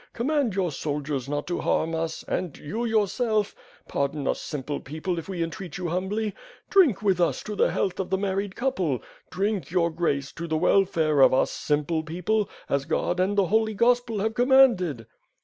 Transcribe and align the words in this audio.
Command 0.13 0.55
your 0.55 0.71
soldiers 0.71 1.29
not 1.29 1.45
to 1.45 1.59
harm 1.61 1.93
us, 1.93 2.23
and 2.27 2.57
you 2.57 2.85
yourself— 2.85 3.53
pardon 3.87 4.27
us 4.27 4.41
simple 4.41 4.79
people 4.79 5.19
if 5.19 5.29
we 5.29 5.43
entreat 5.43 5.77
you 5.77 5.89
humbly— 5.89 6.33
drink 6.71 7.03
with 7.03 7.21
us 7.21 7.43
to 7.43 7.55
the 7.55 7.69
health 7.69 7.99
of 7.99 8.09
the 8.09 8.17
married 8.17 8.55
couple. 8.55 9.03
Drink, 9.29 9.67
vour 9.67 9.91
grace, 9.91 10.31
to 10.31 10.47
the 10.47 10.57
welfare 10.57 11.21
of 11.21 11.35
us, 11.35 11.51
simple 11.51 12.01
people; 12.01 12.49
as 12.67 12.85
God 12.85 13.19
and 13.19 13.37
the 13.37 13.45
Holy 13.45 13.75
Gospel 13.75 14.17
have 14.21 14.33
commanded." 14.33 15.05